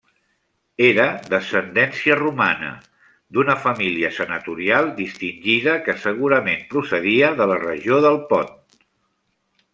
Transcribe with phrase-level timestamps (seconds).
[0.85, 1.03] Era
[1.33, 2.71] d'ascendència romana,
[3.37, 8.53] d'una família senatorial distingida que segurament procedia de la regió del Pont.